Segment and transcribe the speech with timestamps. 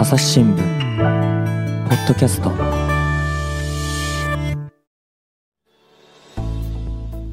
[0.00, 2.50] 朝日新聞ポッドキャスト。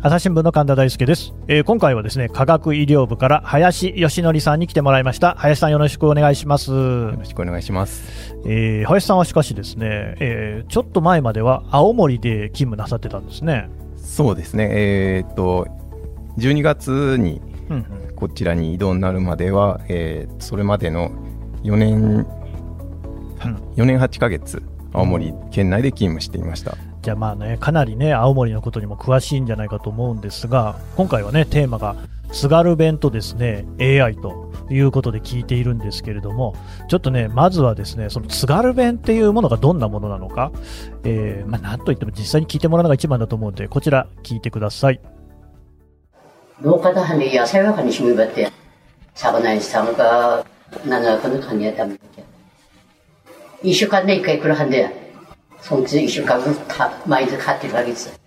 [0.02, 5.36] 朝日新聞の神田大輔です、えー今回はですね科学医療部から林義則さんに来てもらいました。
[5.36, 8.36] 林さんよろしくお願いします、よろしくお願いします。
[8.46, 13.70] えー林さんはしかしですね、えーちょっと前までは青森で勤務なさってたんですね。
[13.96, 15.70] そうですね、えーっと、
[16.38, 17.40] 12月に
[17.70, 18.16] うんうん。
[18.18, 21.12] こちらに移動になるまでは、えーそれまでの
[21.64, 22.28] 4年、
[23.40, 26.78] 4年8か月青森県内で勤務していました。
[27.02, 31.96] じゃまあね、かなりね、青森のことにも詳しいんじゃないかと思うんですが、今回はね、テーマが、
[32.32, 36.56] 津軽弁とですね、AI ということで聞いているんですけれども、
[36.90, 40.52] ちょっとね、まずはですね、その津軽弁っていうものがどんなものなのか、
[41.06, 45.00] えー、まあ、なんといっても実際に聞いてもらうのが一番だと思うので、こちら聞いてください。
[53.64, 54.90] 一週間で一回来るはんで、
[55.62, 56.56] その週間分
[57.08, 58.20] 毎日買ってるわけです。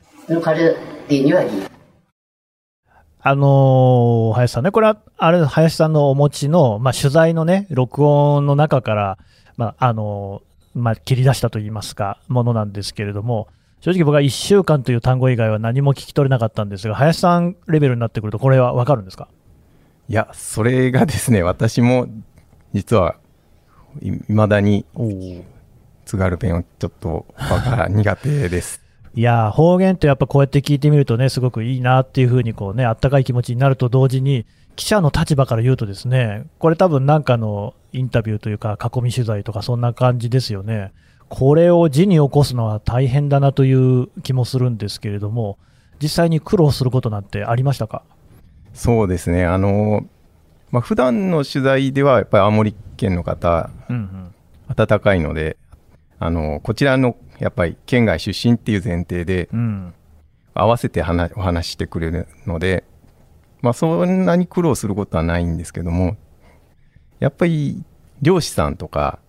[3.23, 9.19] あのー、林さんね、これは、あれ、林さんのお持ちの、まあ、取材のね、録音の中から、
[9.57, 13.47] まあ、あのー、まあ、切り出したといいますか、ものなんですけれども、
[13.81, 19.29] 正直僕は一週間という単語以外は何も聞き取れなかったんですが、林さんレベルになってくると、これはわかるんですか？
[20.09, 22.09] いや、それがですね、私も
[22.73, 23.17] 実は
[24.03, 24.85] いまだに
[26.05, 28.81] 津軽弁をちょっとわから苦手です。
[29.15, 34.47] いやー方言ってやっぱこうやって聞いてみるとね、すごくいいなっていうふうにこうね、あったかい気持ちになると同時に、
[34.77, 40.93] 記者の立場から言うとですね、これ多分なんかのインタビューというか、囲み取材とかそんな感じですよね。
[41.29, 45.59] これを字に起こすのは大変だなという気もするんですけれども、
[46.01, 48.03] 実際に苦労することなんてありましたか？
[48.75, 50.05] そうですね、あの、
[50.71, 54.35] まあ、普段の取材ではやっぱり青森県の方、うんうん。
[54.75, 55.57] 暖かいので、
[56.19, 59.95] あの、こちらのやっぱり県外出身っていう前提でうん。
[60.55, 62.85] 合わせて話お話ししてくれるので、
[63.63, 66.17] まあそんなに苦労することはないんですけども、
[67.19, 67.83] やっぱり
[68.21, 69.21] 漁師さんとか、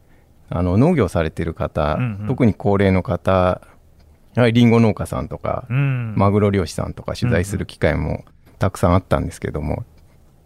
[0.50, 3.62] あの農業されてる方、うんうん特に高齢の方、
[4.34, 6.16] やはりリンゴ農家さんとか、うん。
[6.18, 8.26] マグロ漁師さんとか取材する機会も
[8.60, 9.86] たくさんあったんですけども、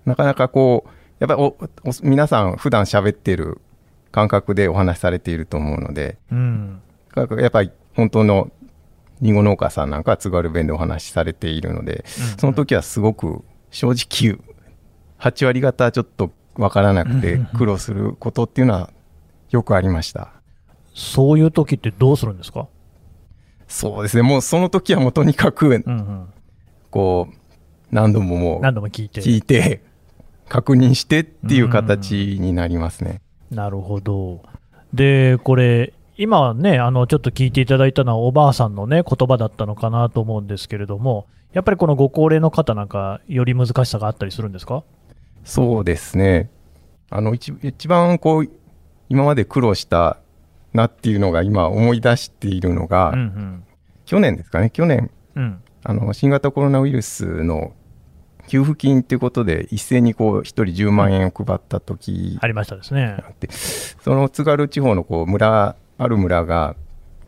[0.05, 0.89] なかなかこう、
[1.19, 1.57] やっぱりおお
[2.03, 3.61] 皆さん普段喋ってる
[4.11, 6.81] 感覚でお話しされていると思うので、うん。
[7.15, 8.51] やっぱり本当の
[9.21, 12.03] リンゴ農家さんなんかは津軽弁でお話しされているので、
[12.37, 14.37] その時はすごく正直
[15.19, 18.89] 8割方ちょっとわからなくて苦労することっていうのは
[19.49, 20.33] よくありました。
[20.93, 22.67] そういう時ってどうするんですか？
[23.67, 24.23] そうですね。
[24.23, 26.27] もうその時はもうとにかくうんうん。
[26.91, 27.35] こう
[27.91, 29.81] 何度ももう何度も聞いて。
[30.49, 33.21] 確認してっていう形になりますね。
[33.51, 34.43] なるほど。
[34.93, 44.83] で、これ、今ね、あの、ちょっと聞いていただいたのはおばあさんのね、言葉だったのかなと思うんですけれども、やっぱりこのご高齢の方なんか、より難しさがあったりするんですか？
[45.43, 46.49] そうですね。
[47.09, 48.49] あの一一番こう
[49.09, 50.17] 今まで苦労した
[50.73, 53.63] なっていうのが今思い出しているのが、うん
[54.05, 55.43] 去年ですかね去年うん。
[55.43, 55.61] うん。
[55.83, 57.73] あの新型コロナウイルスの
[58.47, 63.17] 給付金っていうことで一斉にこう1人10万円を配った時ありましたですね。
[64.01, 66.75] その津軽地方のこう村ある村が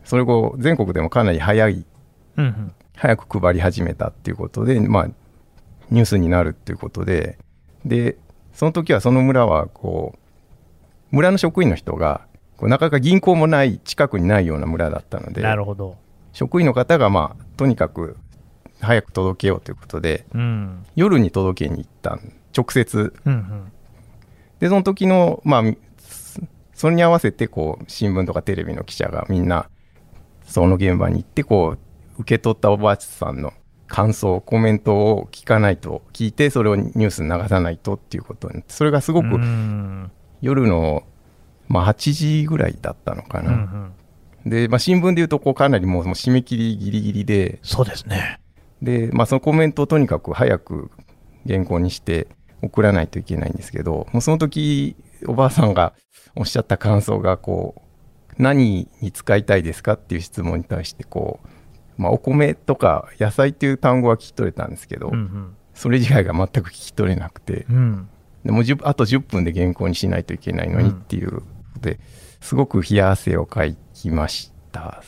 [0.04, 1.84] それを全国でもかなり早い
[2.38, 2.72] うんうん。
[2.96, 5.06] 早く配り始めたっていうことで、まあ、
[5.90, 7.38] ニュースになるっていうことで、
[7.84, 8.16] で、
[8.52, 12.26] その時はその村は、こう、村の職員の人が、
[12.56, 15.96] こうなかなか銀行もない、近くにないような村だったので、なるほど。
[16.32, 18.16] 職員の方が、まあ、とにかく
[18.80, 20.84] 早く届けようということで、うん。
[20.94, 23.12] 夜に届けに行ったん、直接。
[23.24, 23.72] うんうん。
[24.60, 25.62] で、その時の、まあ、
[25.98, 26.40] そ
[26.74, 29.68] それに合わせて、こう、新聞とかテレビの記者がみんな、
[30.44, 33.52] その現場に行って、こう、受け取ったおばあさんの
[33.88, 40.10] 感想、コメントを聞かないと、聞いて、それをニュースに流さないとっていうことにそれがすごくうん
[40.40, 41.04] 夜の、
[41.68, 43.54] まあ、8時ぐらいだったのかうんうな。
[43.56, 43.92] ん。
[44.46, 48.40] で、まあ、新聞でいうと、こう、かなりもうもう締め切りギリギリで、そうですね。
[48.82, 50.90] で、まあ、そのコメントをとにかく早く
[51.46, 52.28] 原稿にして
[52.62, 54.96] 送らないといけないんですけど、もうその時、
[55.26, 55.94] おばあさんが
[56.36, 57.82] おっしゃった感想が、こ
[58.38, 61.48] う、何に使いたいですかっていう質問に対して、こう、
[62.02, 65.56] まあ、お米とか野菜っていう単語は聞き取れたんですけど、うんうん。
[65.74, 68.08] それ以外が全く聞き取れなくて、うん。
[68.44, 71.42] でもう10あと10分で原稿にしないといけないのにっていうこ
[71.74, 71.98] とで、
[72.40, 73.64] すごく冷や汗をか
[73.94, 75.02] きました。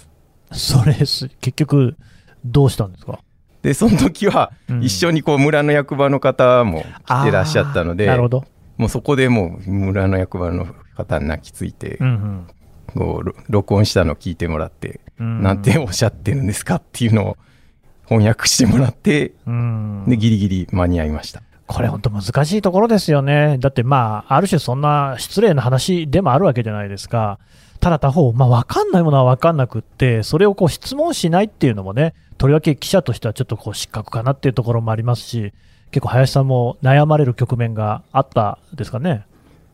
[0.52, 1.96] それす、結局、
[2.44, 3.20] どうしたんですか？
[3.62, 8.44] で、その時はうん一緒にこう村の役場の方も来てらっしゃったので、なるほど。
[8.76, 10.66] もうそこでもう村の役場の
[10.96, 12.46] 方に泣きついて、うん
[12.94, 15.42] こうろ録音したのを聞いてもらって、うん。
[15.42, 17.36] なんておっしゃってるんですかっていうのを
[18.08, 20.04] 翻訳してもらって、うん。
[20.08, 21.42] で、ギリギリ間に合いました。
[21.66, 23.56] これ本当難しいところですよね。
[23.60, 27.38] だってまあ、ある種そんな失礼な話でもあるわけじゃないですか。
[27.80, 35.52] ただ他方、まあ分かんないものは分かんなくって、それをこう質問しないっていうのもね、とりわけ記者としてはちょっとこう失格かなっていうところもありますし、
[35.90, 39.26] 結構林さんも悩まれる局面があったですかね？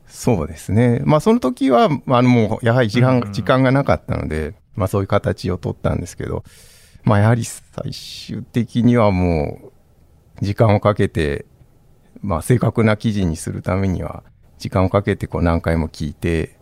[0.06, 1.03] そうですね。
[1.05, 6.44] まあ、その時は、まあ、もう、やはり時間,、うん時間がなかったので、まあ、そういう形を取ったんですけど、
[7.03, 9.73] まあ、やはり最終的にはも
[10.41, 11.44] う、時間をかけて、
[12.23, 14.23] まあ、正確な記事にするためには、
[14.58, 16.56] 時間をかけてこう何回も聞いて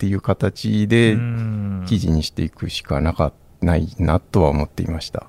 [0.00, 5.26] っていう形でうん記事にしていくしかなかないなとは思っていました。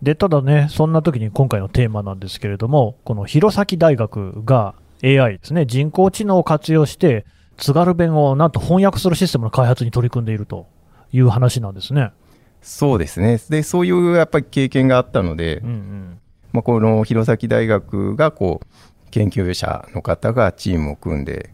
[0.00, 7.26] で、ただね、そんな時に今回のテーマなんですけれども、この弘前大学が AI ですね、人工知能を活用して、
[7.56, 10.68] 津軽弁をなんと翻訳するシステムの開発に取り組んでいると
[11.12, 12.12] いう話なんですね。
[12.60, 13.40] そうですね。
[13.48, 16.20] で、そういうやっぱり経験があったので、うんうん。
[16.52, 21.50] まあ、この弘前大学がこう研究者の方がチームを組んで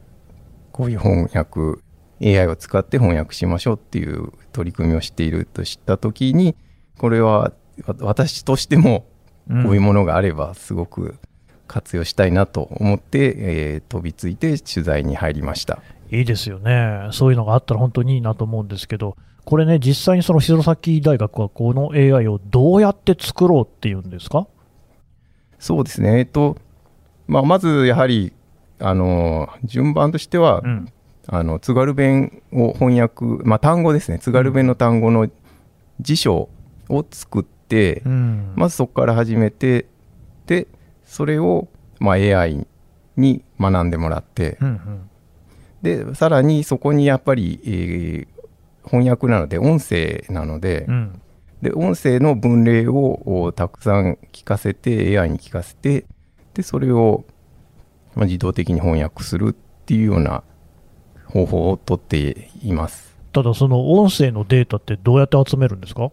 [0.72, 1.80] こういう翻訳
[2.22, 6.56] AI を使って翻訳しましょうっていう取り組みをしていると知った時に
[6.98, 7.52] これはわ
[8.00, 9.06] 私としても
[9.48, 11.16] うんこういうものがあればすごく
[11.66, 15.80] 活用したいなと思って、えー飛びついて取材に入りました。
[16.10, 17.08] いいですよね。
[17.12, 24.46] そういうのがあったら本当にいいなと思うんですけど、これね、実際にその弘前大学はこの AI をどうやって作ろうっていうんですか？
[25.58, 26.56] そうですね、えっと
[27.26, 28.32] まあ、まずやはり
[28.78, 30.88] あの順番としては、うん。
[31.28, 35.28] あの津軽弁を翻訳、まあ、単語ですね津軽弁の単語の
[36.00, 36.48] 辞書
[36.88, 38.52] を作って、うん。
[38.56, 39.86] まずそこから始めて
[40.46, 40.66] で
[41.04, 41.68] それを、
[42.00, 42.66] まあ、AI
[43.16, 45.10] に学んでもらってうんうん。
[45.82, 48.38] でさらにそこにやっぱり、えー
[48.88, 51.20] 翻訳なので音声なので,、うん。
[51.60, 56.06] で音声の分類をおたくさん聞かせて AI に聞かせて
[56.54, 57.26] でそれを、
[58.14, 60.42] まあ、自動的に翻訳するっていうような
[61.28, 63.16] 方法をとっています。
[63.32, 66.10] ただ、その音声のデータってどうやって集めるんですか？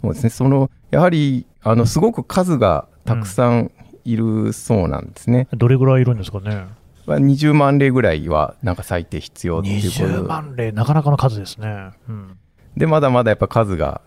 [0.00, 3.72] そうですね、そのやはりあのすごく数がたくさん
[4.04, 5.48] いるそうなんですね。
[5.52, 6.66] どれぐらいいるんですかね？
[7.06, 11.90] まあ20万例ぐらいはなんか最低必要っていうこと20万例、なかなかの数ですね。
[12.08, 12.38] うん。
[12.76, 14.00] で、まだまだやっぱ数が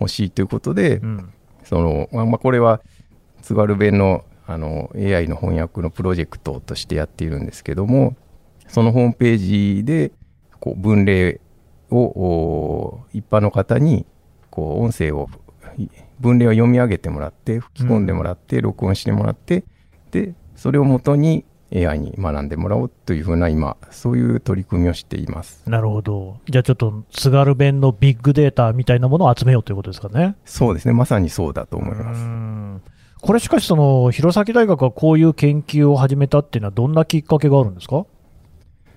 [0.00, 1.32] 欲しいということで、うん。
[1.62, 2.80] そのまあまあこれは
[3.42, 8.16] 津軽弁のあの AI の翻訳のプロジェクトとしてやっているんですけども、
[8.68, 9.36] そのホームペー
[9.78, 10.12] ジで
[10.60, 11.40] こう文例
[11.90, 14.06] をお一般の方に
[14.50, 15.28] こう音声を
[15.78, 15.88] い
[16.20, 19.64] 文例を読み上げてもらって吹き込んでもらって、録音してもらって
[20.10, 21.44] でそれをもとに
[21.74, 25.68] AI に学んでもらおうというふうな今そういう取り組みをしています。
[25.68, 26.38] なるほど。
[26.48, 30.36] じゃあちょっと津軽弁のビッグデータみたいなものを集めようということですかね。
[30.44, 30.94] そうですね。
[30.94, 32.82] まさにそうだと思いうまーすん。
[33.20, 38.06] これしかし、その弘前大学がこういう研究を始めたっていうのは、どんなきっかけがあるんですか？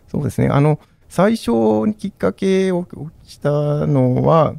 [0.07, 0.48] そうですね。
[0.48, 1.51] あの、最初
[1.86, 2.88] にきっかけを
[3.24, 4.56] したのは、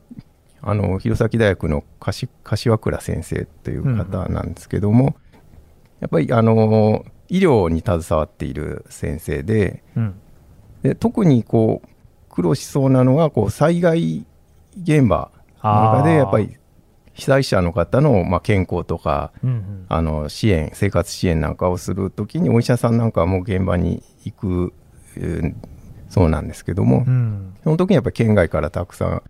[0.60, 5.16] あの、弘前大学の柏柏倉先生という方なんですけども、
[6.00, 10.20] やっぱり、あの、医療に携わっている先生で、うん。
[10.82, 11.88] で特にこう、
[12.28, 14.24] 苦労しそうなのが、こう、災害
[14.80, 15.30] 現場
[15.62, 16.56] の中で、やっぱり、
[17.14, 24.87] 被災者の方の、まあ、健康とか、うんうん、あの支援生活支援なんかをするときにお医者さんなんかはもう現場に行く、えー
[26.08, 27.54] そうなんですけども、うん。
[27.62, 29.22] その時にやっぱり県外からたくさん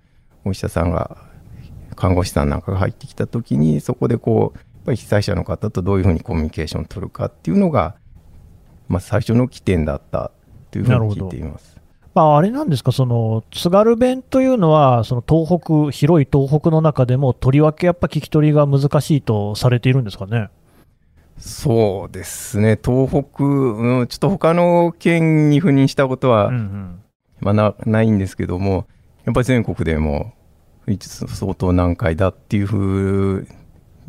[0.45, 1.19] お医者さんが
[1.97, 7.97] 看護師さんなんかが入ってきた時にそこでこうやっぱり被災者の方とどういうふうにコミュニケーションを取るかっていうのが、
[8.89, 10.31] まあ、最初の起点だった
[10.71, 11.79] というふうに聞いています。
[12.15, 20.51] まあ、あれなんですか、その津軽弁というのは、その東北、広い東北の中でも、とりわけやっぱ聞き取りが難しいとされているんですかね？
[21.39, 27.03] そうですね東北、うんちょっと他の県に赴任したことは、うんうん
[27.41, 28.87] まあ、なないんですけども
[29.25, 30.33] やっぱり全国でも
[30.97, 33.49] 相当難解だっていうふう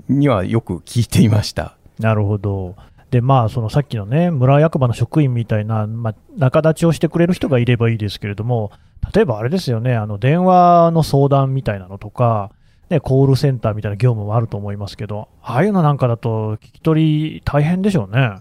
[0.07, 1.75] にはよく聞いていました。
[1.99, 2.75] なるほど。
[3.11, 8.71] で、まあ、そのさっきのね、村役場の職員みたいな、まあ、仲立ちをしてくれる人がいればいいですけれども、
[9.13, 12.51] 例えばあれですよね、あの電話の相談みたいなのとか、
[12.89, 18.37] ね、コールセンターみたいな業務もあると思いますけど、ああいうのなんかだと、聞き取り大変でしょうね。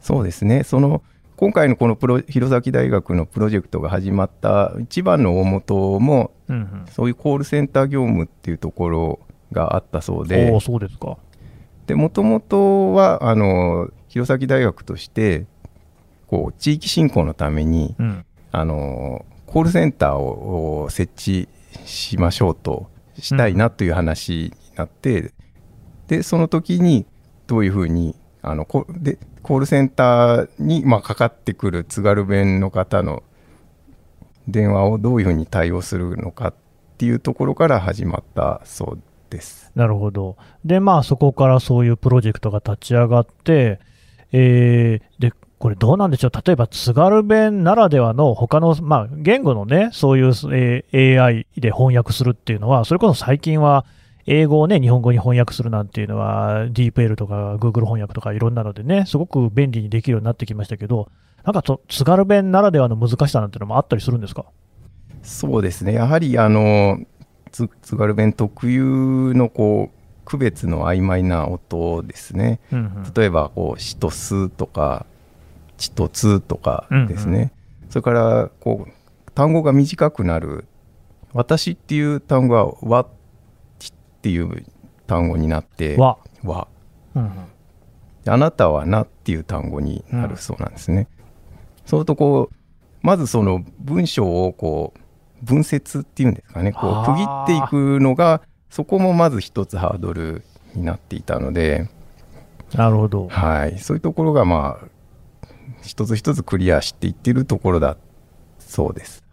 [0.00, 1.02] そうですねその
[1.36, 9.18] 今回のこのプロ弘前大学のプロジェクトが始まった一番の大元もうんうんそういうコールセンター業務っていうところ
[9.50, 11.18] があったそうでそうですか。
[11.86, 15.46] でもともとはあの弘前大学として
[16.28, 18.24] こう地域振興のためにうん。
[18.52, 21.48] あのコールセンターを設置
[21.84, 22.88] しましょうと
[23.20, 25.32] したいなという話になって、
[26.08, 27.06] でその時に
[27.46, 33.22] どういうふうにあのこでコールセンターに、まあ、かかってくる津軽弁の方の
[34.48, 36.54] 電話をどういうふうに対応するのかっ
[36.98, 39.70] ていうところから始まったそうです。
[39.74, 40.36] なるほど。
[40.64, 43.80] で、まあ、そこからそういうプロジェクトが立ち上がって、
[44.32, 45.32] えーで、
[45.66, 53.84] これどうなんでしょう、例えば津軽弁ならではの他の、まあ、言語のね、そういう、えー AI で翻訳するっていうのは、それこそ最近は、
[54.26, 61.08] 英語をね、日本語に翻訳するなんていうのは、DeepL とか Google 翻訳とかいろんなのでね、すごく便利にできるようになってきましたけど、
[61.42, 64.44] なんかと津軽弁ならではの難しさなんていうのもあったりするんですか？
[65.22, 65.94] そうですね。
[65.94, 67.00] やはりあの
[67.50, 72.60] つ津軽弁特有のこう区別の曖昧な音ですね。
[72.72, 73.12] うんうん。
[73.16, 75.06] 例えばこう「し」と「す」とか
[75.76, 77.50] 「ち」と「つ」とかですね、うん
[77.88, 80.66] それからこう単語が短くなる
[81.32, 83.06] 「私」っていう単語は「わ」っ
[84.20, 84.66] ていう
[85.06, 86.66] 単語になって「は、わ。
[87.14, 87.30] うんうん」
[88.24, 91.06] であなたは「な」っていう単語になるそうなんですね、
[91.86, 92.56] そうするとこう
[93.02, 95.00] まずその文章をこう
[95.44, 96.72] 文節っていうんですかね。
[96.72, 100.42] こう区切っていくのがそこもまず一つハードル
[100.74, 101.88] になっていたので、
[102.74, 103.28] なるほど。
[103.28, 104.86] はい、そういうところがまあ
[105.82, 107.96] 一つ一つクリアしていっているところだ
[108.58, 109.24] そうです。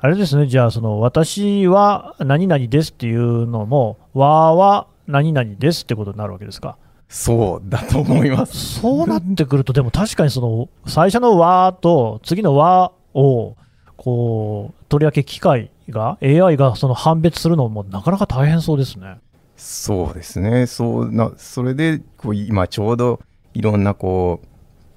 [0.00, 6.78] あれですね、じゃあ、その私は何々ですっていうのも、わーは何々ですってことになるわけですか？
[7.08, 8.80] そうだと思います。
[8.80, 13.56] そうなってくると、でも確かにその最初のわーと次のわーを
[13.96, 19.18] こうとりわけ機械が、AI がその判別するのもなかなか大変そうですね。
[19.56, 20.66] そうですね。
[20.66, 23.20] そうなそれでこう今ちょうど
[23.52, 24.46] いろんなこう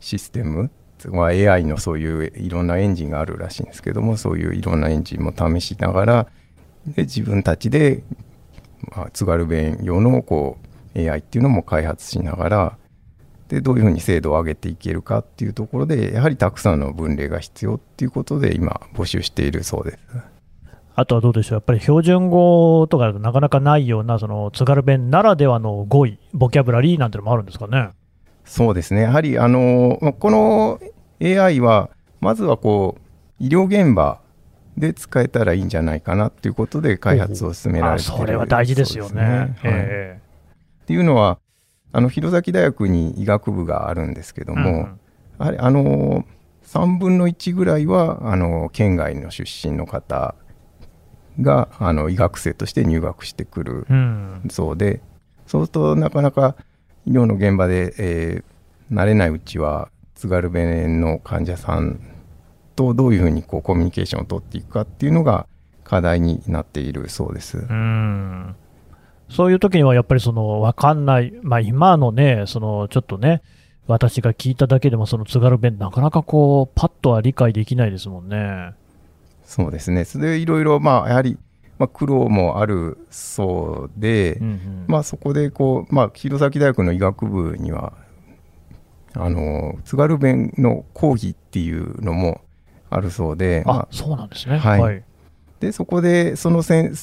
[0.04, 0.70] システム、
[1.10, 6.28] まあ、AI のそういういろんなエンジンがあるらしいんですけども、そういういろんなエンジンも試しながら
[6.86, 8.04] で自分たちで、
[8.96, 10.58] まあ、津軽弁用のこ
[10.94, 12.78] う AI っていうのも開発しながら
[13.48, 20.00] でどういうふうに精度を上げていけるかっていうところでやはりたくさんの分類が必要っていうことで今募集しているそうです。
[20.96, 27.90] あとはどうでしょう、やっぱり標準語とかなかなかないような、その津軽弁ならではの語彙、ボキャブラリーなんてのもあるんですかね？
[28.46, 29.02] そうですね。
[29.02, 30.80] やはり、あの、まあこの
[31.22, 34.22] AI は、まずはこう、医療現場
[34.78, 39.50] で使えたらいいんじゃないかなっていうことで開発を進めらあれてそれは大事ですよね。
[39.54, 39.76] ですはい。
[39.88, 40.20] え
[40.84, 41.40] っていうのは、
[41.92, 45.00] あの、弘前大学に医学部があるんですけどえも、うん
[45.40, 46.26] やはり、あの、
[46.66, 50.36] 3分の1ぐらいは、あの、県外の出身の方
[51.42, 54.48] が、あの、医学生として入学してくるうん。
[54.50, 55.02] そうで、
[55.48, 56.56] そうするとなかなか
[57.06, 58.54] 医療の現場で、えー
[58.92, 62.00] 慣れないうちは津軽弁の患者さん
[62.76, 65.48] とどういうふうにこうコミュニケーションを取っていくかっていうのが
[65.84, 67.58] 課題になっているそうです。
[67.58, 68.56] うん
[69.30, 73.42] そういう時にはやっぱりその分かんない、まあ、今のね、そのちょっとね、
[73.88, 78.74] 私が聞いただけでも、その津軽弁、なかなかこう、パッとは理解できないですもんね。
[79.44, 80.06] そうですね。
[80.06, 81.40] それでいろいろまあやはり、
[81.84, 87.92] まあ、苦労もあるそうで、うんうんまあそこでこう、まあ、弘前大学の医学部には
[89.14, 92.42] あの津軽弁の講義っていうのも
[92.90, 94.58] あるそうで、まあそうなんですね。
[94.60, 95.04] はいはい。
[95.60, 96.94] でそこでそのせん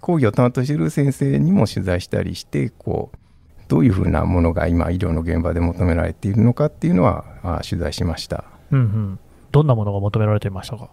[0.00, 3.18] 講義を担当している先生にも取材したりしてこう
[3.66, 8.44] どういうふうなものが今医療の現場で求められているのかっていうのはあ取材しました。
[8.70, 9.18] うんうん。
[9.50, 10.90] どんなものが求められていましたか？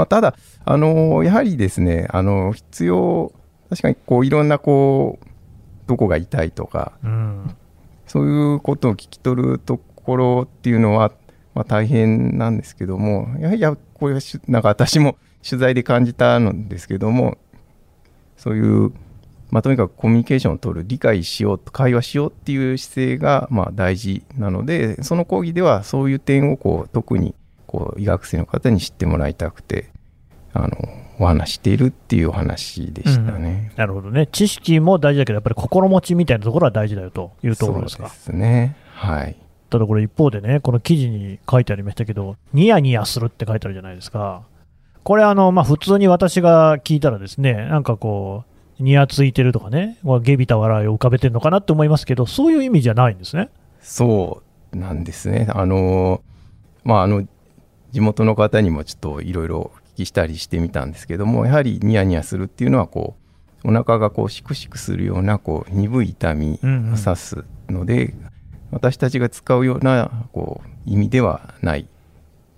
[0.00, 3.32] まあ、ただ、あのやはりですねあの必要
[3.68, 5.26] 確かにこういろんなこう
[5.86, 7.54] どこが痛いとかうん。
[8.06, 11.12] そういうことを聞き取るところっていうのは、
[11.54, 15.16] まあ、大変なんですけどもやはりやこれはしなんか私も
[15.46, 17.36] 取材で感じたのですけども
[18.38, 18.92] そういう、
[19.50, 27.34] まあ、とにかくコミュニケーションを取る理解しよう会話しようっていう姿勢がまあ大事なのでその講義ではそういう点をこう特に
[27.70, 29.90] こう医学生の方に知ってもらいたくて
[30.52, 30.76] あの
[31.20, 33.70] お話ししているっていうお話でしたね。
[33.76, 34.26] なるほどね。
[34.26, 38.08] 知識も大事だけど、やっぱり心持ちみたいなところは大事だよというところですか？
[38.08, 38.76] そうですね。
[38.94, 39.36] はい。
[39.68, 44.42] ただこれ一方でね、この記事に書いてありましたけど、ニヤニヤするって書いてあるじゃないですか。
[45.04, 48.44] これあの、まあ、普通に私が聞いたらですね、なんかこ
[48.78, 53.50] う、ニヤついてるとかね、こう下びた笑いを浮かべてるのかなって思いますけど、そういう意味じゃないんですね。
[53.80, 55.46] そうなんですね。
[55.50, 56.22] あの、
[56.82, 57.26] まあ、あの、
[57.92, 63.16] 地元の方にもちょっといろいろお聞きしたりしてみたんですけども、やはりニヤニヤするっていうのは、こ
[63.64, 68.14] う、お腹がこう、シクシクするような、こう、鈍い痛みを指すので、
[68.70, 71.88] 私たちが使うような、こう、意味ではない。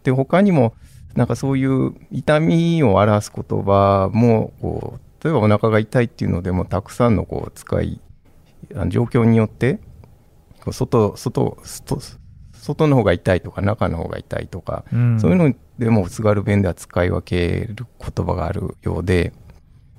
[0.05, 0.75] で、他にも、
[1.15, 8.01] なんかそういう痛みを表す言葉もこう例えばお腹が痛いっていうのでもたくさんのこう使い
[8.89, 9.79] 状況によって
[10.71, 11.59] 外外
[12.63, 19.33] 外外の方が痛いとか中の方が痛いとか、うんそういうのでも津軽弁では使い分ける言葉があるようで、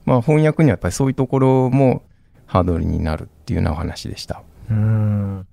[0.06, 2.04] まあ、翻訳にはやっぱりそういうところも
[2.46, 4.44] ハードルになるっていうようなお話でした。
[4.70, 5.46] うん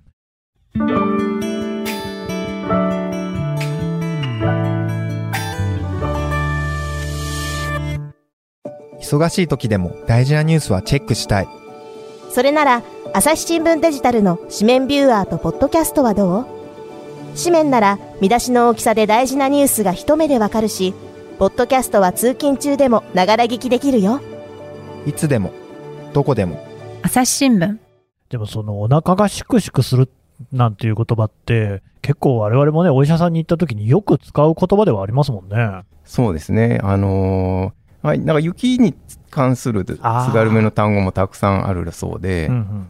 [9.01, 11.47] 忙しい時でも大事なニュースはチェックしたい。
[12.29, 16.60] それなら、朝日新聞デジタルの紙面ビューアーとポッドキャストはどう？
[17.37, 20.93] 紙面なら見出しの大きさで大事なニュースが一目でわかるし、
[21.39, 24.21] ポッドキャストは通勤中でもながら聞きできるよ。
[25.05, 25.51] いつでも、
[26.13, 26.63] どこでも。
[27.01, 27.77] 朝日新聞
[28.29, 30.09] でもそのお腹がシクシクする
[30.51, 35.83] なんていう言葉って、結構我々もね、お医者さんに行った時によく使う言葉ではありますもんね。
[36.03, 36.79] そうですね。
[36.83, 38.95] あのーはい、なんか雪に
[39.29, 42.87] 関する津軽弁の単語もたくさんあるそうで、うんうん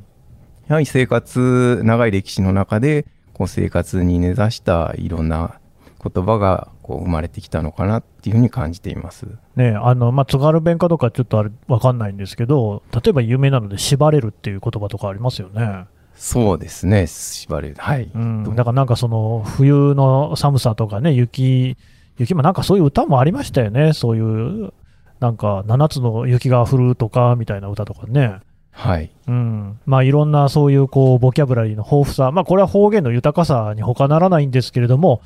[0.67, 5.59] やはり生活、長い歴史の中で、こう生活に根ざしたいろんな
[6.03, 9.27] 言葉がこう生まれてきたのかなっていうふうに感じています。
[9.55, 15.85] ねあの、まあ、津軽弁かどうかちょっとあれわかんないんですけど、例えば有名なので縛れるっていう言葉とかありますよね。
[16.15, 17.75] そうですね、縛れる。
[17.77, 18.09] はい。
[18.13, 18.55] うん。
[18.55, 21.77] だからなんかその冬の寒さとかね、雪、
[22.17, 23.93] 雪もなんかそういう歌もありましたよね。
[23.93, 24.19] そうい
[24.67, 24.73] う、
[25.19, 28.39] なんか7つの雪が降るとかみたいな歌とかね。
[28.71, 29.11] はい。
[29.27, 29.79] うん。
[29.85, 32.31] まあいろんなそういうこうボキャブラリーの豊富さ。
[32.31, 35.21] まあこれは方言の豊かさに他ならないんですけれども、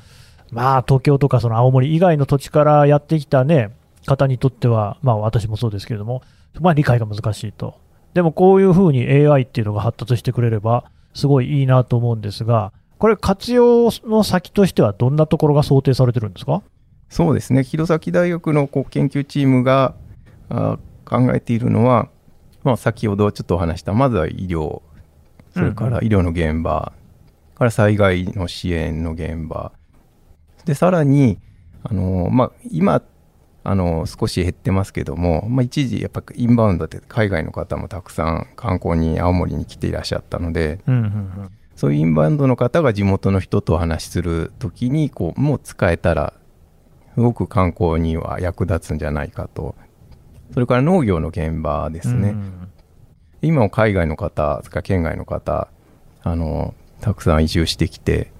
[0.50, 3.70] まあ東京とかその青森以外の土地からやってきたね、
[4.06, 6.22] 方にとっては、まあ私もそうですけれども、
[6.60, 7.74] まあ理解が難しいと。
[8.14, 10.84] でもこういうふうに AI っていうのが発達してくれれば、
[11.14, 16.62] すごいいいなと思うんですが、これ活用の先としてはどんなところが想定されてるんですか？
[17.08, 19.94] そうですね、弘前大学のこう研究チームが
[20.48, 22.08] あ考えているのは、
[22.66, 24.82] まあ、先ほどちょっとお話した、まずは医療、
[25.54, 26.92] それから医療の現場、
[27.54, 29.72] から災害の支援の現場、
[30.64, 31.38] でさらに、
[31.84, 33.02] あのまあ、今
[33.62, 41.50] あの、少し減ってますけども、まあ、一時、やっぱインバウンドで海外の方もたくさん観光に青森に来ていらっしゃったので、うんうんうん。
[41.74, 46.32] そういうインバウンドの方が地元の人とお話しするときに、こう、もう使えたら、
[47.14, 49.74] すごく観光には役立つんじゃないかと。
[50.52, 52.30] それから農業の現場ですね。
[52.30, 52.68] うん
[53.42, 55.68] 今も海外の方、それから県外の方、
[56.22, 58.32] あの、たくさん移住してきて、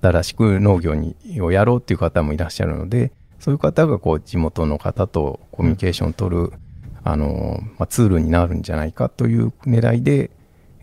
[0.00, 6.52] 新しく農業にをやろうっていう方もいらっしゃるので、そういう方がこう地元の方とコミュニケーションを取る、
[7.02, 10.30] あの、まあ、ツールになるんじゃないかという狙いで、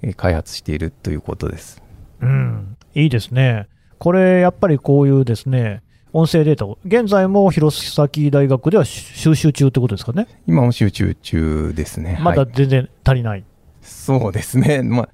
[0.02, 1.82] えー開発しているということです。
[2.22, 3.68] うん、いいですね。
[3.98, 5.82] これ、やっぱりこういうですね、
[6.14, 10.28] 音声データを、現在も弘前大学では収集中ってことですかね？
[10.48, 12.18] 今も集中中ですね。
[12.22, 13.44] まだはい全然足りない。
[13.82, 14.82] そうですね。
[14.84, 15.10] ま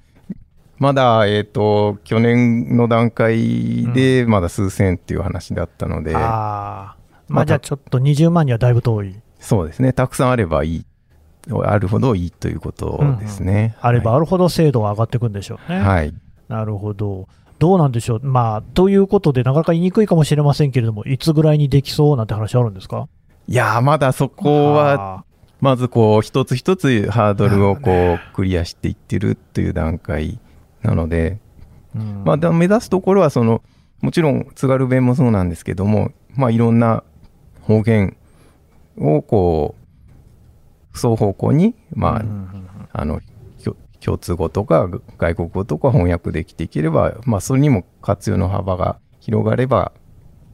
[0.78, 6.96] まだ、えっ、と、去年の段階でまだ数千っていう話だったので、ああ。
[7.28, 9.14] まあじゃあちょっと20万にはだいぶ遠い。
[9.38, 9.92] そうですね。
[9.92, 10.86] たくさんあればいい、
[11.64, 13.76] あるほどいいということですね。
[13.80, 15.78] あればあるほど精度は上がっていくんでしょうね。
[15.78, 15.86] はい。
[15.86, 16.14] はい。
[16.48, 17.28] なるほど。
[17.64, 18.20] どうなんでしょう？
[18.22, 23.08] まあ、ということで、なかなか言いにくいかもしれませんけれども、いつぐらいにできそうなんて話あるんですか？
[23.48, 25.24] いやー、まだそこは、あ
[25.60, 30.38] まずこう、一つ一つハードルをこう、クリアしていってるという段階
[30.82, 32.24] なので、ーうん。
[32.24, 33.62] まあ、だ目指すところはその
[34.02, 37.02] もちろん津軽弁もそうなんですけども、まあ、いろんな
[37.62, 38.16] 方言
[38.98, 39.74] をこ
[40.92, 42.22] う双方向に、ま
[42.92, 43.22] ああの
[44.04, 49.92] 共通語とか外国語とか翻訳できていければ、まあ、それにも活用の幅が広がれば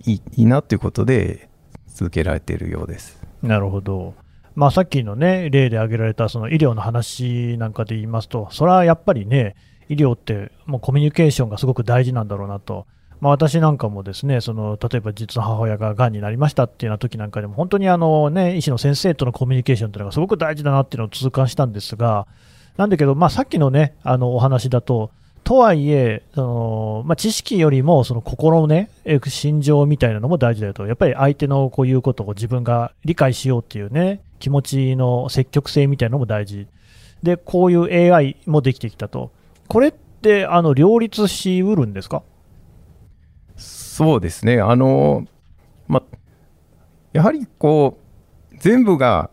[0.06, 1.50] いいいいなということで
[1.88, 3.20] 続けられているようです。
[3.42, 4.14] なるほど。
[4.54, 9.56] まあ、さっきのね、例で挙げられたその医療の話なんかで言いますと、それはやっぱりね、
[9.88, 12.86] 医療ってもうコミュニケーションがすごく大事なんだろうなと。
[13.20, 22.26] ま、私なんかもですね、その例えば実の母親ががんになりましたっていうような時なんかでも、本当にあの、ね、医師の先生とのコミュニケーションというのがすごく大事だなっていうのを痛感したんですが、
[22.76, 25.10] なんだけど、まあ、さっきのね、あのお話だと、
[25.44, 36.66] とはいえ、そのまあ、知識よりもその心のね、え心情みたいなのも大事だよと、やっぱり相手のこういうことを自分が理解しようっていうね、気持ちの積極性みたいなのも大事。
[37.22, 39.32] で、こういう AI もできてきたと。
[39.68, 42.22] これって、あの、両立しうるんですか？
[43.56, 44.60] そうですね。
[44.60, 45.26] あの、
[45.88, 46.02] ま、
[47.12, 47.98] やはりこ
[48.52, 49.30] う、全部が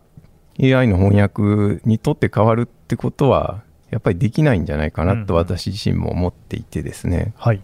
[0.60, 7.34] AI の翻訳にとって変わるってことは、やっぱりできないんじゃないかなとうんうん私自身も思っていてですね。
[7.36, 7.62] はい。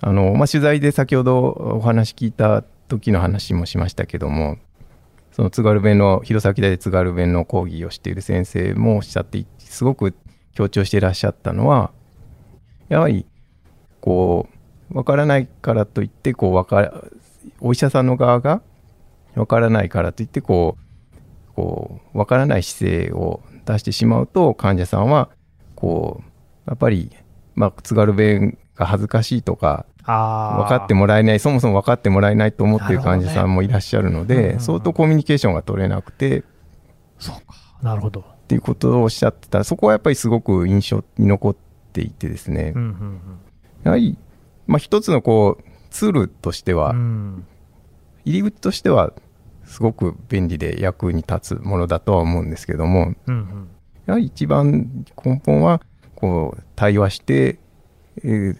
[0.00, 4.58] あの、まあ、取材で先ほどお話聞いた時の話もしましたけども
[5.32, 10.14] その津軽弁の弘前大で津軽弁の講義をしている先生もおっしゃってすごく
[10.54, 11.90] 強調していらっしゃったのは
[12.90, 13.24] やはり
[14.00, 14.48] こ
[14.90, 17.02] う分からないからといってこうわか
[17.60, 18.60] お医者さんの側が
[19.34, 25.30] 分からないからといってこうこう分からない姿勢を出してしまうと患者さんは
[25.74, 26.24] こう
[26.66, 27.10] やっぱり、
[27.54, 36.44] まあ、津軽弁が恥ずかしいとかあ分かってもらえないそもそも分かってもらえないと思っている患者さんもいらっしゃるのでねうんうんうん相当コミュニケーションが取れなくて
[37.18, 37.54] そうか。
[37.82, 38.20] なるほど。
[38.20, 41.56] っていうことをおっしゃってたそこはやっぱりすごく印象に残っ
[41.92, 43.20] ていてですね、うんうん
[43.82, 44.16] やはり、
[44.66, 46.96] まあ、一つのこうツールとしては、うん。
[46.96, 47.46] うん
[48.26, 49.12] 入り口としては
[49.66, 53.14] すごく便利で役に立つものだとは思うんですけども。
[53.26, 53.68] うんうん。
[54.06, 55.80] やはり一番根本は
[56.14, 57.58] こう対話して、
[58.18, 58.58] えー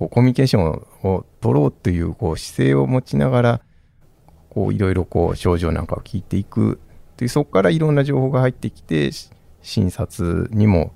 [0.00, 3.60] こうコミュニケーションを取ろうというこう姿勢を持ちながら
[4.48, 6.80] こういろいろこう症状なんかを聞いていく。
[7.18, 9.28] というそこからいろんな情報が入ってきてし
[9.60, 10.94] 診察にも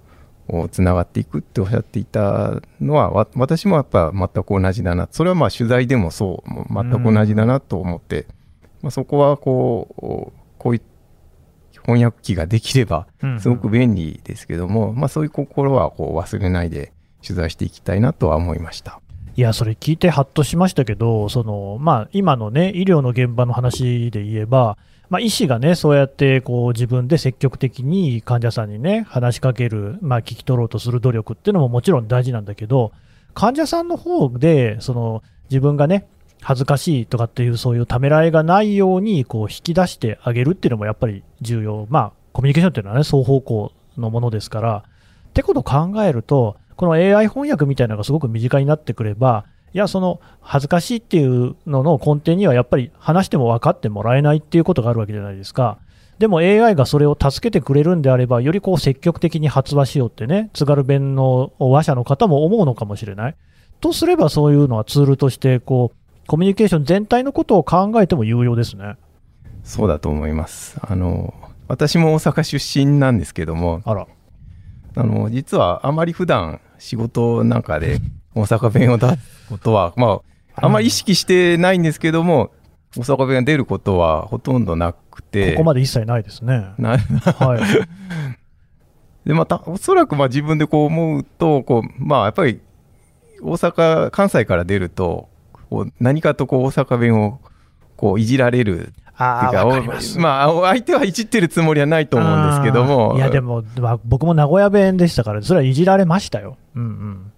[0.71, 5.07] つながっていくっておっしゃっていたのはわ私もやっぱ全く同じだな。
[5.11, 8.27] それはまあ取材でもそう全く同じだなと思って、
[8.85, 10.83] まあ、そこはこうこういう
[11.83, 16.92] 翻訳機ができればうんうんすごく便利ですけども、まあ、そういう心はこう忘れないで
[17.23, 19.01] 取材していきたいなとは思いました。
[19.37, 24.77] いや、それ聞いてハッとしましたけど、そのまあ、今のね、医療の現場の話で言えば、
[25.09, 32.92] まあ、医師がね、そうやってこう自分で積極的に患者さんにね、話しかける、まあ、聞き取ろうとする努力っていうのももちろん大事なんだけど、
[33.33, 36.07] 患者さんの方で、その自分がね、
[36.45, 44.85] 恥ずかしいとかっていう、そういうためらいがないようにこう引き出してあげるっていうのもやっぱり重要、まあ、コミュニケーションっていうのはね、双方向のものですから。
[45.29, 55.79] ってことを考えると、この AI 翻訳みたいなのがすごく身近になってくれば、いや、その恥ずかしいっていうのの根底には、やっぱり話しても分かってもらえないっていうことがあるわけじゃないですか。
[56.19, 63.35] でも AI がそれを助けてくれるんであれば、よりこう積極的に発話しようってね、津軽弁の話者の方も思うのかもしれない。
[63.81, 68.97] とすれば、そういうのはツールとしてこう、コミュニケーション全体のことを考えても有用ですね。
[69.63, 70.77] そうだと思います。
[70.81, 71.35] あの
[71.69, 74.07] 私も大阪出身なんですけども、あら。
[74.97, 77.99] あの実はあまり普段仕事なんかで
[78.35, 80.21] 大阪弁を出すことは、ま
[80.55, 82.53] あ、あんまり意識してないんですけども、
[82.97, 86.73] 大阪弁が出ることはほとんどなくて、ここまで一切ないですね。
[86.79, 87.61] なはい。
[89.27, 92.61] でまたおそらくまあ自分でこう思うとこうまあやっぱり
[93.43, 95.29] 大阪関西から出ると
[95.75, 97.41] こう何かとこう大阪弁を
[97.97, 100.19] こういじられるああ、っていうかわかります。
[100.19, 106.57] おまあ相手はいじってるつもりはないと思うんですけどあもーいや、でも、まあ僕も名古屋弁でしたから、それはいじられましたよ。
[106.77, 107.33] うんうん。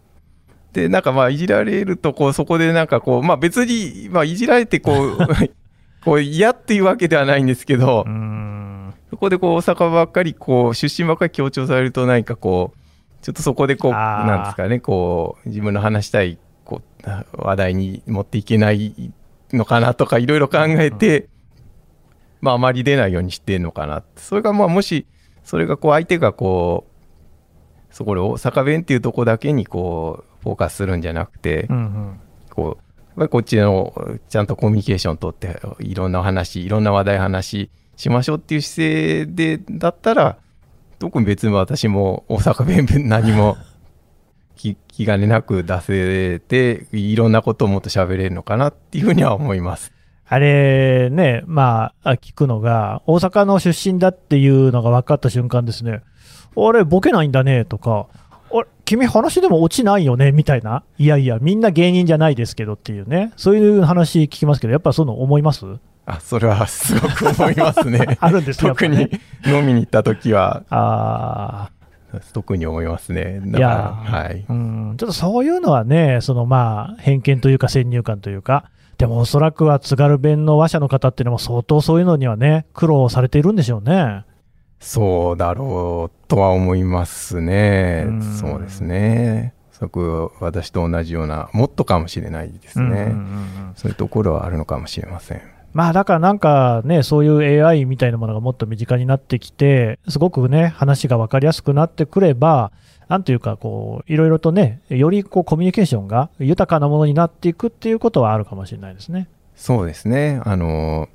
[0.75, 5.18] でなんかまあいじられるとこうそこでなんかこうまあ別にまあいじられてこう
[6.05, 8.05] こう嫌っていうわけではないんですけど。
[9.09, 12.79] そこでこう大阪ばっかりこう出身ばっかり強調されると何かこう
[13.22, 16.38] ちょっとそこでこうなんですかねこう自分の話したい
[17.33, 19.12] 話題に持っていけない
[19.53, 21.29] のかなとかいろいろ考えて、
[22.40, 25.07] まああまり出ないようにしてるのかなそれがまあもし
[25.42, 32.21] それがこう相手がこうそこで大阪弁っていうとこだけにこうフォーカスするんじゃなくて、うんうん。
[32.51, 32.79] こ
[33.31, 40.37] こっちのちゃんとコミュニケーション取っていろんな話いろんな話題話しましょうっていう姿勢でだったら
[40.99, 43.57] 特に別に私も大阪弁何も
[44.57, 49.92] 気気兼ねなく出せていろんなことをもっと喋れるのかなっていうふうには思います。
[50.29, 56.03] あれね、まあ、聞くのが、大阪の出身だっていうのが分かった瞬間ですね、
[56.57, 58.09] あれ、ボケないんだねとか、
[58.53, 65.64] あれ、君、話でも落ちないよねみたいな、いやいや、みんな芸人じゃないですけどっていうね、そういう話聞きますけど、やっぱそういうの思います？
[66.07, 68.16] あそれはすごく思いますね。
[68.21, 69.11] あるんですね特に
[69.45, 70.62] 飲みに行った時は。
[70.71, 71.71] あ
[72.33, 73.40] 特に思いますね。
[73.44, 74.44] いやはい。
[74.48, 84.24] うん、ちょっとそういうのはね、そのまあ、偏見というか先入観というか、でもおそらくは津軽弁の話者の方っていうのも相当そういうのにはね、苦労されているんでしょうね。
[84.81, 88.22] そうだろうとは思いますねうん。
[88.22, 89.55] そうですね。
[89.72, 92.85] おそらく私と同じような、もっとかもしれないですね。
[92.85, 95.42] うんうんうんうんそういうところはあるのかもしれません。
[95.76, 102.72] まあだからなんかね、そういう AI みたいなものがもっと身近になってきて、すごくね、話が分かりやすくなってくれば、
[103.08, 109.28] なんというか、こう、いろいろとね、よりこうコミュニケーションが豊かなものになっていくっていうことはあるかもしれないですね。
[109.54, 110.40] そうですね。
[110.46, 111.10] あの、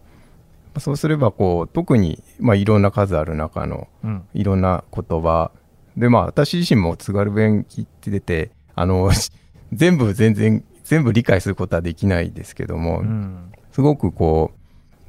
[0.78, 4.24] そうすれば、こう、特に、まあ、いろんな数ある中の、うん。
[4.36, 5.50] いろんな言葉。
[5.98, 9.10] で、まあ、私自身も津軽弁聞いてて、あの、
[9.74, 13.51] 全部全然、全部理解することはできないですけども、うん。
[13.72, 14.52] すごくこ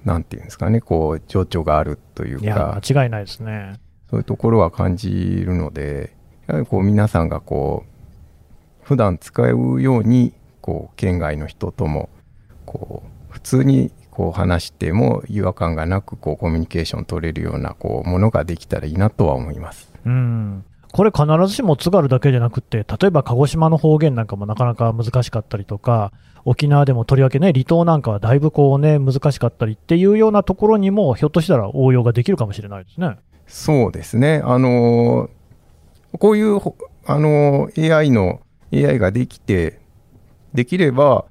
[0.04, 3.74] う、なんていうんですかね、こう、情緒があるといういや、か、間違いないですね。
[4.10, 6.14] そういうところは感じるので、
[6.46, 12.08] やはりこう皆さんがこう、普段使うように、こう、県外の人とも、
[12.66, 19.92] こう、普通にこう話しても違和感がなく、こう、コミュニケーション取れるような、こう、ものができたらいいなとは思います。
[20.04, 20.64] うん。
[20.92, 26.12] これ必ずしも津軽だけじゃなくて、例えば鹿児島の方言なんかもなかなか難しかったりとか、
[26.44, 33.16] 沖縄でもとりわけね、離島なんかはだいぶこうね、難しかったりっていうようなところにも、ひょっとしたら応用ができるかもしれないですね。
[33.46, 34.42] そうですね。
[34.44, 35.30] あのー
[36.18, 36.76] こういうほ、
[37.06, 39.80] あのー AI の、AI ができて、
[40.52, 41.24] できれば、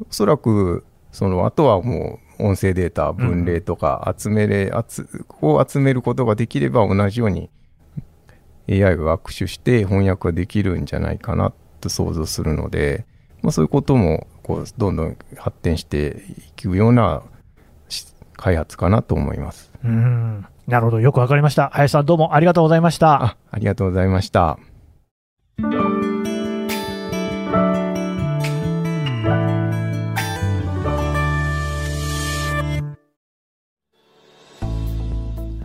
[0.00, 5.04] おそらく、その、あとはもう、音声データ、分類とか集めれ、集
[5.40, 7.50] を集めることができれば、同じように
[8.68, 13.06] AI が学習して翻訳ができるんじゃないかなと想像するので、
[13.42, 16.22] まあ、そういうことも、こう、どんどん発展して
[16.58, 17.22] いくような
[17.88, 19.70] し開発かなと思います。
[19.84, 20.46] うん。
[20.66, 21.00] なるほど。
[21.00, 21.68] よくわかりました。
[21.70, 23.22] 林さんどうもありがとうございました。
[23.22, 24.58] あ、ありがとうございました。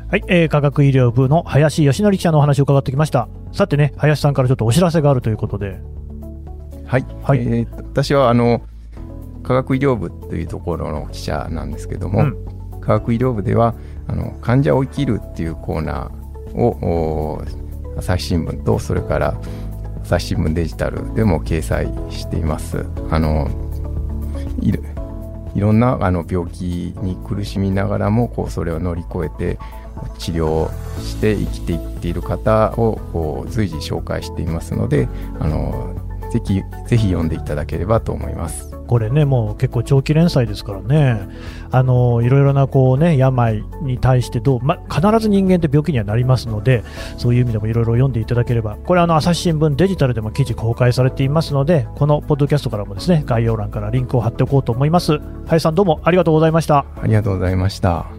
[0.09, 3.29] はい、えー科学医療部の林義則記者のお話を伺ってきました。
[3.51, 5.79] さてね、林さんからちょっとお知らせがあるということで。
[6.87, 8.63] はい、はいえーと私はあの
[9.43, 12.35] 科学医療部というところの記者なんですけども、うん
[12.81, 13.75] 科学医療部では
[14.07, 17.43] あの患者を生きるっていうコーナーをお
[17.99, 19.39] 朝日新聞とそれから
[20.01, 22.83] 朝日新聞デジタルでも掲載しています。
[23.11, 23.47] あの
[25.53, 29.59] いろんなあの病気に苦しみながらもこうそれを乗り越えて
[30.17, 30.69] 治療
[31.01, 35.07] して生きていっている方をこう随時紹介していますので
[35.39, 35.95] あの
[36.31, 38.69] ぜひぜひ読んでいただければと思います。
[38.89, 41.19] これね、もう結構長期連載ですからね、
[41.69, 46.83] あのいろいろなこう、ね、病に対してどう、ま、必ず人間って病気にはなりますので、
[47.15, 55.19] そういう意味でもいろいろ読んでいただければ、これ、あの朝日新聞デジタルでも記事公開されていますので、このポッドキャストからもですね概要欄からリンクを貼っておこうと思います。
[55.45, 56.87] 林さん、どうもありがとうございました。
[56.99, 58.18] ありがとうございました。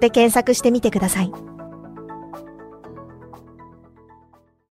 [0.00, 1.55] で検索してみてください。